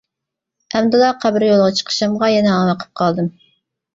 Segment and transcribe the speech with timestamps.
[0.77, 3.29] ئەمدىلا قەبرە يولىغا چىقىشىمغا يەنە ھاڭۋېقىپ قالدىم.